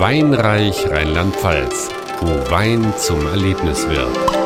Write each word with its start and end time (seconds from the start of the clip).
Weinreich 0.00 0.88
Rheinland-Pfalz, 0.88 1.88
wo 2.20 2.28
Wein 2.52 2.94
zum 2.96 3.26
Erlebnis 3.26 3.88
wird. 3.88 4.37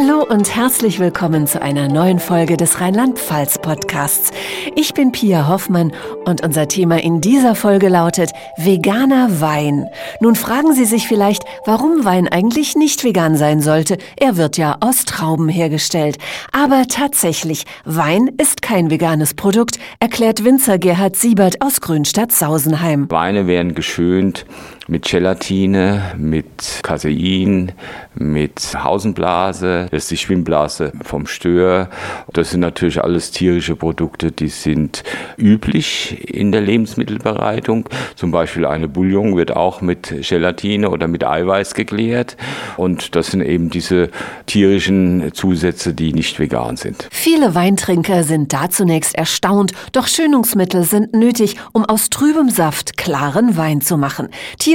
Hallo 0.00 0.22
und 0.22 0.54
herzlich 0.54 1.00
willkommen 1.00 1.48
zu 1.48 1.60
einer 1.60 1.88
neuen 1.88 2.20
Folge 2.20 2.56
des 2.56 2.80
Rheinland-Pfalz-Podcasts. 2.80 4.30
Ich 4.76 4.94
bin 4.94 5.10
Pia 5.10 5.48
Hoffmann 5.48 5.92
und 6.24 6.44
unser 6.44 6.68
Thema 6.68 7.02
in 7.02 7.20
dieser 7.20 7.56
Folge 7.56 7.88
lautet 7.88 8.30
veganer 8.56 9.40
Wein. 9.40 9.86
Nun 10.20 10.36
fragen 10.36 10.72
Sie 10.72 10.84
sich 10.84 11.08
vielleicht, 11.08 11.42
warum 11.66 12.04
Wein 12.04 12.28
eigentlich 12.28 12.76
nicht 12.76 13.02
vegan 13.02 13.36
sein 13.36 13.60
sollte. 13.60 13.98
Er 14.16 14.36
wird 14.36 14.56
ja 14.56 14.76
aus 14.78 15.04
Trauben 15.04 15.48
hergestellt. 15.48 16.18
Aber 16.52 16.84
tatsächlich, 16.88 17.64
Wein 17.84 18.30
ist 18.38 18.62
kein 18.62 18.92
veganes 18.92 19.34
Produkt, 19.34 19.80
erklärt 19.98 20.44
Winzer 20.44 20.78
Gerhard 20.78 21.16
Siebert 21.16 21.60
aus 21.60 21.80
Grünstadt-Sausenheim. 21.80 23.10
Weine 23.10 23.48
werden 23.48 23.74
geschönt 23.74 24.46
mit 24.88 25.04
Gelatine, 25.04 26.14
mit 26.16 26.80
Casein, 26.82 27.72
mit 28.14 28.74
Hausenblase, 28.74 29.86
das 29.90 30.04
ist 30.04 30.10
die 30.10 30.16
Schwimmblase 30.16 30.92
vom 31.02 31.26
Stör. 31.26 31.90
Das 32.32 32.50
sind 32.50 32.60
natürlich 32.60 33.02
alles 33.02 33.30
tierische 33.30 33.76
Produkte, 33.76 34.32
die 34.32 34.48
sind 34.48 35.04
üblich 35.36 36.28
in 36.34 36.52
der 36.52 36.62
Lebensmittelbereitung. 36.62 37.88
Zum 38.16 38.30
Beispiel 38.30 38.64
eine 38.64 38.88
Bouillon 38.88 39.36
wird 39.36 39.54
auch 39.54 39.82
mit 39.82 40.14
Gelatine 40.26 40.88
oder 40.90 41.06
mit 41.06 41.22
Eiweiß 41.22 41.74
geklärt. 41.74 42.36
Und 42.78 43.14
das 43.14 43.28
sind 43.28 43.42
eben 43.42 43.68
diese 43.68 44.10
tierischen 44.46 45.32
Zusätze, 45.34 45.92
die 45.92 46.14
nicht 46.14 46.40
vegan 46.40 46.78
sind. 46.78 47.08
Viele 47.10 47.54
Weintrinker 47.54 48.24
sind 48.24 48.54
da 48.54 48.70
zunächst 48.70 49.14
erstaunt, 49.14 49.72
doch 49.92 50.06
Schönungsmittel 50.06 50.84
sind 50.84 51.12
nötig, 51.12 51.56
um 51.72 51.84
aus 51.84 52.08
trübem 52.08 52.48
Saft 52.48 52.96
klaren 52.96 53.56
Wein 53.58 53.82
zu 53.82 53.98
machen. 53.98 54.28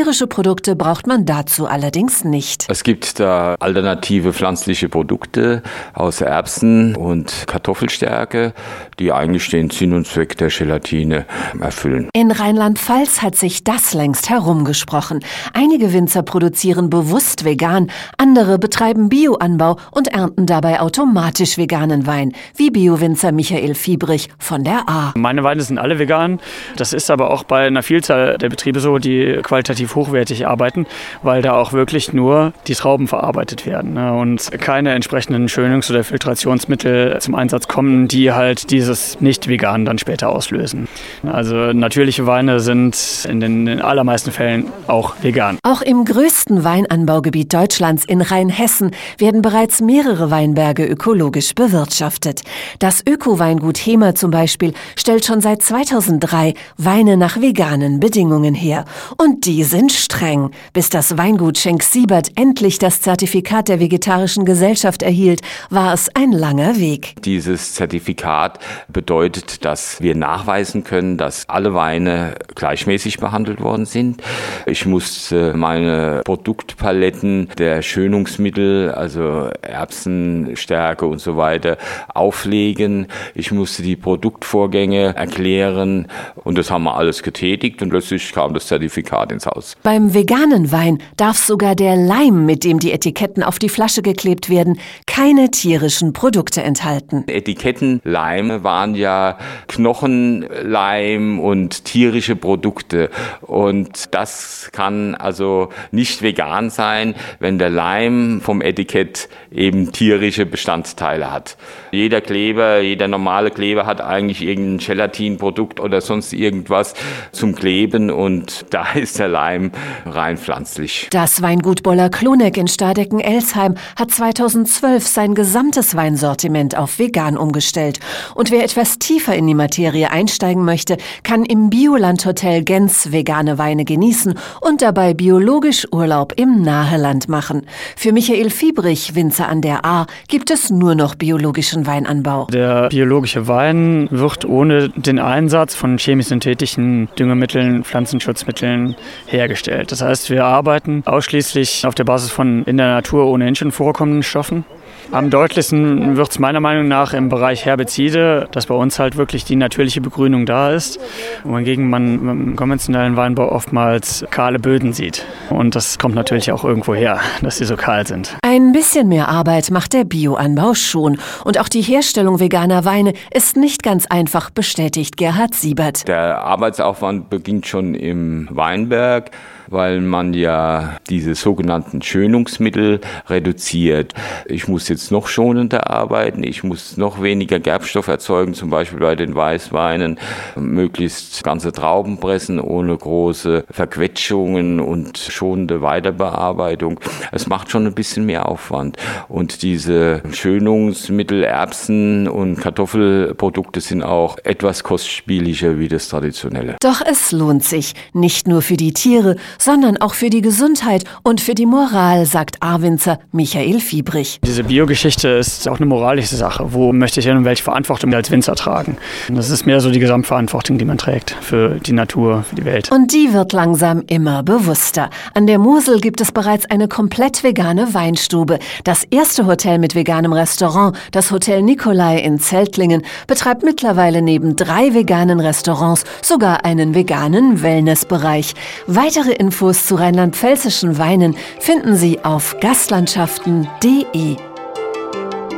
Tierische 0.03 0.27
Produkte 0.27 0.75
braucht 0.75 1.07
man 1.07 1.25
dazu 1.25 1.65
allerdings 1.65 2.25
nicht. 2.25 2.65
Es 2.67 2.83
gibt 2.83 3.21
da 3.21 3.55
alternative 3.61 4.33
pflanzliche 4.33 4.89
Produkte 4.89 5.63
aus 5.93 6.19
Erbsen 6.19 6.97
und 6.97 7.45
Kartoffelstärke, 7.47 8.51
die 8.99 9.13
eigentlich 9.13 9.49
den 9.49 9.69
Sinn 9.69 9.93
und 9.93 10.05
Zweck 10.05 10.37
der 10.37 10.49
Gelatine 10.49 11.25
erfüllen. 11.57 12.09
In 12.11 12.31
Rheinland-Pfalz 12.31 13.21
hat 13.21 13.37
sich 13.37 13.63
das 13.63 13.93
längst 13.93 14.29
herumgesprochen. 14.29 15.21
Einige 15.53 15.93
Winzer 15.93 16.21
produzieren 16.21 16.89
bewusst 16.89 17.45
vegan, 17.45 17.89
andere 18.17 18.59
betreiben 18.59 19.07
Bioanbau 19.07 19.77
und 19.91 20.09
ernten 20.09 20.45
dabei 20.47 20.81
automatisch 20.81 21.57
veganen 21.57 22.05
Wein, 22.07 22.33
wie 22.57 22.71
Biowinzer 22.71 23.31
Michael 23.31 23.73
Fiebrich 23.73 24.27
von 24.37 24.65
der 24.65 24.83
A. 24.89 25.13
Meine 25.15 25.45
Weine 25.45 25.61
sind 25.61 25.77
alle 25.77 25.97
vegan. 25.97 26.41
Das 26.75 26.91
ist 26.91 27.09
aber 27.09 27.31
auch 27.31 27.45
bei 27.45 27.67
einer 27.67 27.83
Vielzahl 27.83 28.37
der 28.37 28.49
Betriebe 28.49 28.81
so, 28.81 28.97
die 28.97 29.39
qualitativ 29.43 29.92
hochwertig 29.95 30.47
arbeiten, 30.47 30.85
weil 31.21 31.41
da 31.41 31.53
auch 31.53 31.73
wirklich 31.73 32.13
nur 32.13 32.53
die 32.67 32.75
Trauben 32.75 33.07
verarbeitet 33.07 33.65
werden 33.65 33.93
ne, 33.93 34.13
und 34.13 34.51
keine 34.59 34.93
entsprechenden 34.93 35.47
Schönungs- 35.47 35.89
oder 35.89 36.03
Filtrationsmittel 36.03 37.17
zum 37.19 37.35
Einsatz 37.35 37.67
kommen, 37.67 38.07
die 38.07 38.31
halt 38.31 38.71
dieses 38.71 39.19
Nicht-Vegan 39.21 39.85
dann 39.85 39.97
später 39.97 40.29
auslösen. 40.29 40.87
Also 41.23 41.73
natürliche 41.73 42.25
Weine 42.25 42.59
sind 42.59 43.27
in 43.29 43.39
den 43.39 43.81
allermeisten 43.81 44.31
Fällen 44.31 44.65
auch 44.87 45.15
vegan. 45.21 45.57
Auch 45.63 45.81
im 45.81 46.05
größten 46.05 46.63
Weinanbaugebiet 46.63 47.53
Deutschlands 47.53 48.05
in 48.05 48.21
Rheinhessen 48.21 48.91
werden 49.17 49.41
bereits 49.41 49.81
mehrere 49.81 50.31
Weinberge 50.31 50.85
ökologisch 50.85 51.53
bewirtschaftet. 51.55 52.41
Das 52.79 53.03
Öko-Weingut 53.07 53.77
Hemer 53.77 54.15
zum 54.15 54.31
Beispiel 54.31 54.73
stellt 54.95 55.25
schon 55.25 55.41
seit 55.41 55.61
2003 55.61 56.53
Weine 56.77 57.17
nach 57.17 57.39
veganen 57.41 57.99
Bedingungen 57.99 58.53
her. 58.53 58.85
Und 59.17 59.45
die 59.45 59.63
sind 59.63 59.82
streng. 59.91 60.51
Bis 60.73 60.89
das 60.89 61.17
Weingut 61.17 61.57
Schenk 61.57 61.83
Siebert 61.83 62.31
endlich 62.35 62.79
das 62.79 63.01
Zertifikat 63.01 63.67
der 63.67 63.79
Vegetarischen 63.79 64.45
Gesellschaft 64.45 65.03
erhielt, 65.03 65.41
war 65.69 65.93
es 65.93 66.09
ein 66.15 66.31
langer 66.31 66.79
Weg. 66.79 67.15
Dieses 67.23 67.73
Zertifikat 67.73 68.59
bedeutet, 68.87 69.65
dass 69.65 70.01
wir 70.01 70.15
nachweisen 70.15 70.83
können, 70.83 71.17
dass 71.17 71.49
alle 71.49 71.73
Weine 71.73 72.35
gleichmäßig 72.55 73.17
behandelt 73.17 73.61
worden 73.61 73.85
sind. 73.85 74.21
Ich 74.65 74.85
musste 74.85 75.53
meine 75.53 76.21
Produktpaletten 76.25 77.49
der 77.57 77.81
Schönungsmittel, 77.81 78.91
also 78.91 79.49
Erbsenstärke 79.61 81.05
und 81.05 81.19
so 81.19 81.37
weiter, 81.37 81.77
auflegen. 82.13 83.07
Ich 83.35 83.51
musste 83.51 83.83
die 83.83 83.95
Produktvorgänge 83.95 85.15
erklären 85.15 86.07
und 86.35 86.57
das 86.57 86.71
haben 86.71 86.83
wir 86.83 86.95
alles 86.95 87.23
getätigt 87.23 87.81
und 87.81 87.93
letztlich 87.93 88.31
kam 88.31 88.53
das 88.53 88.67
Zertifikat 88.67 89.31
ins 89.31 89.45
Haus. 89.45 89.72
Beim 89.81 90.13
veganen 90.13 90.71
Wein 90.71 90.99
darf 91.17 91.37
sogar 91.37 91.75
der 91.75 91.95
Leim, 91.95 92.45
mit 92.45 92.63
dem 92.63 92.79
die 92.79 92.91
Etiketten 92.91 93.43
auf 93.43 93.59
die 93.59 93.69
Flasche 93.69 94.01
geklebt 94.01 94.49
werden, 94.49 94.79
keine 95.07 95.51
tierischen 95.51 96.13
Produkte 96.13 96.63
enthalten. 96.63 97.23
Etikettenleime 97.27 98.63
waren 98.63 98.95
ja 98.95 99.37
Knochenleim 99.67 101.39
und 101.39 101.85
tierische 101.85 102.35
Produkte 102.35 103.09
und 103.41 104.13
das 104.13 104.69
kann 104.71 105.15
also 105.15 105.69
nicht 105.91 106.21
vegan 106.21 106.69
sein, 106.69 107.15
wenn 107.39 107.57
der 107.57 107.69
Leim 107.69 108.41
vom 108.41 108.61
Etikett 108.61 109.29
eben 109.51 109.91
tierische 109.91 110.45
Bestandteile 110.45 111.31
hat. 111.31 111.57
Jeder 111.91 112.21
Kleber, 112.21 112.79
jeder 112.79 113.07
normale 113.07 113.51
Kleber 113.51 113.85
hat 113.85 114.01
eigentlich 114.01 114.41
irgendein 114.41 114.85
Gelatinprodukt 114.85 115.79
oder 115.79 116.01
sonst 116.01 116.33
irgendwas 116.33 116.93
zum 117.31 117.55
Kleben 117.55 118.09
und 118.09 118.65
da 118.69 118.91
ist 118.93 119.19
der 119.19 119.27
Leim 119.27 119.62
rein 120.05 120.37
pflanzlich. 120.37 121.07
Das 121.11 121.41
Weingut 121.41 121.83
Boller 121.83 122.09
Kloneck 122.09 122.57
in 122.57 122.67
Stadecken-Elsheim 122.67 123.75
hat 123.97 124.11
2012 124.11 125.05
sein 125.05 125.35
gesamtes 125.35 125.95
Weinsortiment 125.95 126.77
auf 126.77 126.99
vegan 126.99 127.37
umgestellt. 127.37 127.99
Und 128.35 128.51
wer 128.51 128.63
etwas 128.63 128.99
tiefer 128.99 129.35
in 129.35 129.47
die 129.47 129.53
Materie 129.53 130.11
einsteigen 130.11 130.65
möchte, 130.65 130.97
kann 131.23 131.43
im 131.45 131.69
Bioland 131.69 132.25
Hotel 132.25 132.63
Gens 132.63 133.11
vegane 133.11 133.57
Weine 133.57 133.85
genießen 133.85 134.33
und 134.61 134.81
dabei 134.81 135.13
biologisch 135.13 135.87
Urlaub 135.91 136.33
im 136.35 136.61
Naheland 136.61 137.29
machen. 137.29 137.65
Für 137.95 138.11
Michael 138.11 138.49
Fiebrich, 138.49 139.15
Winzer 139.15 139.47
an 139.47 139.61
der 139.61 139.85
A, 139.85 140.07
gibt 140.27 140.51
es 140.51 140.69
nur 140.69 140.95
noch 140.95 141.15
biologischen 141.15 141.85
Weinanbau. 141.85 142.47
Der 142.51 142.89
biologische 142.89 143.47
Wein 143.47 144.07
wird 144.11 144.45
ohne 144.45 144.89
den 144.89 145.19
Einsatz 145.19 145.75
von 145.75 145.97
chemisch-synthetischen 145.97 147.09
Düngemitteln, 147.17 147.83
Pflanzenschutzmitteln 147.83 148.95
hergestellt. 149.43 149.91
Das 149.91 150.01
heißt, 150.01 150.29
wir 150.29 150.45
arbeiten 150.45 151.03
ausschließlich 151.05 151.85
auf 151.85 151.95
der 151.95 152.05
Basis 152.05 152.31
von 152.31 152.63
in 152.63 152.77
der 152.77 152.87
Natur 152.87 153.27
ohnehin 153.27 153.55
schon 153.55 153.71
vorkommenden 153.71 154.23
Stoffen. 154.23 154.65
Am 155.11 155.29
deutlichsten 155.29 156.17
wird 156.17 156.31
es 156.31 156.39
meiner 156.39 156.59
Meinung 156.59 156.87
nach 156.87 157.13
im 157.13 157.29
Bereich 157.29 157.65
Herbizide, 157.65 158.47
dass 158.51 158.67
bei 158.67 158.75
uns 158.75 158.99
halt 158.99 159.17
wirklich 159.17 159.45
die 159.45 159.55
natürliche 159.55 160.01
Begrünung 160.01 160.45
da 160.45 160.71
ist, 160.71 160.99
wohingegen 161.43 161.89
man 161.89 162.29
im 162.29 162.55
konventionellen 162.55 163.15
Weinbau 163.15 163.51
oftmals 163.51 164.25
kahle 164.31 164.59
Böden 164.59 164.93
sieht. 164.93 165.25
Und 165.49 165.75
das 165.75 165.99
kommt 165.99 166.15
natürlich 166.15 166.51
auch 166.51 166.63
irgendwo 166.63 166.95
her, 166.95 167.19
dass 167.41 167.57
sie 167.57 167.65
so 167.65 167.75
kahl 167.75 168.07
sind. 168.07 168.35
Ein 168.43 168.71
bisschen 168.71 169.07
mehr 169.07 169.29
Arbeit 169.29 169.71
macht 169.71 169.93
der 169.93 170.03
Bioanbau 170.03 170.73
schon. 170.73 171.17
Und 171.43 171.59
auch 171.59 171.69
die 171.69 171.81
Herstellung 171.81 172.39
veganer 172.39 172.85
Weine 172.85 173.13
ist 173.31 173.55
nicht 173.57 173.83
ganz 173.83 174.05
einfach, 174.07 174.49
bestätigt 174.49 175.17
Gerhard 175.17 175.53
Siebert. 175.53 176.07
Der 176.07 176.39
Arbeitsaufwand 176.39 177.29
beginnt 177.29 177.67
schon 177.67 177.93
im 177.95 178.47
Weinberg 178.51 179.31
weil 179.73 180.01
man 180.01 180.33
ja 180.33 180.97
diese 181.09 181.35
sogenannten 181.35 182.01
Schönungsmittel 182.01 183.01
reduziert. 183.27 184.13
Ich 184.45 184.67
muss 184.67 184.87
jetzt 184.87 185.11
noch 185.11 185.27
schonender 185.27 185.89
arbeiten, 185.89 186.43
ich 186.43 186.63
muss 186.63 186.97
noch 186.97 187.21
weniger 187.21 187.59
Gerbstoff 187.59 188.07
erzeugen, 188.07 188.53
zum 188.53 188.69
Beispiel 188.69 188.99
bei 188.99 189.15
den 189.15 189.35
Weißweinen, 189.35 190.19
möglichst 190.55 191.43
ganze 191.43 191.71
Trauben 191.71 192.19
pressen 192.19 192.59
ohne 192.59 192.95
große 192.95 193.65
Verquetschungen 193.69 194.79
und 194.79 195.17
schonende 195.17 195.81
Weiterbearbeitung. 195.81 196.99
Es 197.31 197.47
macht 197.47 197.71
schon 197.71 197.87
ein 197.87 197.95
bisschen 197.95 198.25
mehr 198.25 198.47
Aufwand. 198.47 198.97
Und 199.27 199.63
diese 199.63 200.21
Schönungsmittel, 200.31 201.43
Erbsen 201.43 202.27
und 202.27 202.57
Kartoffelprodukte 202.57 203.81
sind 203.81 204.03
auch 204.03 204.37
etwas 204.43 204.83
kostspieliger 204.83 205.79
wie 205.79 205.87
das 205.87 206.07
traditionelle. 206.09 206.75
Doch 206.81 207.01
es 207.05 207.31
lohnt 207.31 207.63
sich, 207.63 207.93
nicht 208.13 208.47
nur 208.47 208.61
für 208.61 208.77
die 208.77 208.93
Tiere, 208.93 209.35
sondern 209.63 209.95
auch 209.97 210.13
für 210.13 210.29
die 210.29 210.41
Gesundheit 210.41 211.05
und 211.23 211.39
für 211.39 211.55
die 211.55 211.65
Moral, 211.65 212.25
sagt 212.25 212.57
A-Winzer 212.61 213.19
Michael 213.31 213.79
Fiebrich. 213.79 214.39
Diese 214.45 214.65
Biogeschichte 214.65 215.29
ist 215.29 215.69
auch 215.69 215.77
eine 215.77 215.85
moralische 215.85 216.35
Sache. 216.35 216.73
Wo 216.73 216.91
möchte 216.91 217.21
ich 217.21 217.27
hin 217.27 217.37
und 217.37 217.45
welche 217.45 217.63
Verantwortung 217.63 218.13
als 218.13 218.29
Winzer 218.29 218.55
tragen? 218.55 218.97
Das 219.29 219.49
ist 219.49 219.65
mehr 219.65 219.79
so 219.79 219.89
die 219.89 219.99
Gesamtverantwortung, 219.99 220.77
die 220.77 220.85
man 220.85 220.97
trägt 220.97 221.31
für 221.39 221.79
die 221.79 221.93
Natur, 221.93 222.43
für 222.43 222.55
die 222.55 222.65
Welt. 222.65 222.91
Und 222.91 223.13
die 223.13 223.31
wird 223.31 223.53
langsam 223.53 224.03
immer 224.07 224.43
bewusster. 224.43 225.09
An 225.33 225.47
der 225.47 225.59
Mosel 225.59 226.01
gibt 226.01 226.19
es 226.19 226.33
bereits 226.33 226.69
eine 226.69 226.89
komplett 226.89 227.43
vegane 227.43 227.93
Weinstube. 227.93 228.59
Das 228.83 229.05
erste 229.11 229.45
Hotel 229.45 229.79
mit 229.79 229.95
veganem 229.95 230.33
Restaurant, 230.33 230.97
das 231.11 231.31
Hotel 231.31 231.61
Nikolai 231.61 232.19
in 232.19 232.39
Zeltlingen, 232.39 233.03
betreibt 233.27 233.63
mittlerweile 233.63 234.21
neben 234.21 234.57
drei 234.57 234.93
veganen 234.93 235.39
Restaurants 235.39 236.03
sogar 236.21 236.65
einen 236.65 236.95
veganen 236.95 237.61
Wellnessbereich. 237.61 238.55
Weitere 238.87 239.31
Infos 239.53 239.85
zu 239.85 239.93
rheinland-pfälzischen 239.93 240.97
Weinen 240.97 241.35
finden 241.59 241.95
Sie 241.95 242.19
auf 242.23 242.57
gastlandschaften.de. 242.59 244.37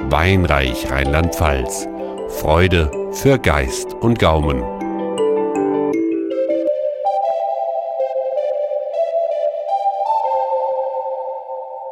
Weinreich 0.10 0.92
Rheinland-Pfalz. 0.92 1.88
Freude 2.42 2.92
für 3.14 3.40
Geist 3.40 3.94
und 3.94 4.20
Gaumen. 4.20 4.75